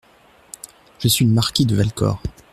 Je 0.97 1.07
suis 1.07 1.25
le 1.25 1.31
marquis 1.31 1.67
de 1.67 1.75
Valcor. 1.75 2.23